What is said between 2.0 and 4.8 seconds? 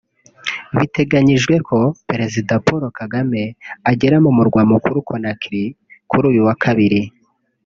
Perezida Paul Kagame agera mu murwa